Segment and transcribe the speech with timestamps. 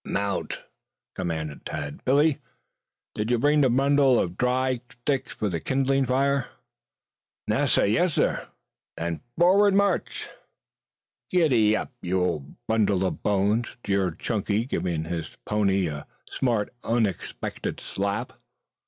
[0.03, 0.63] "Mount!"
[1.13, 2.03] commanded Tad.
[2.03, 2.39] "Billy,
[3.13, 6.47] did you bring that bundle of dry sticks for kindling the fire?"
[7.47, 8.47] "Nassir, yassir."
[8.97, 10.27] "Then, forward march!"
[11.31, 18.33] "Giddap, you old bundle of bones," jeered Chunky, giving his pony a smart unexpected slap.